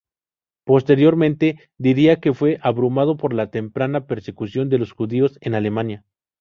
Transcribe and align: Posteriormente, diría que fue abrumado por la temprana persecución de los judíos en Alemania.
Posteriormente, 0.65 1.69
diría 1.77 2.19
que 2.19 2.33
fue 2.33 2.57
abrumado 2.63 3.17
por 3.17 3.35
la 3.35 3.51
temprana 3.51 4.07
persecución 4.07 4.67
de 4.67 4.79
los 4.79 4.93
judíos 4.93 5.37
en 5.41 5.53
Alemania. 5.53 6.05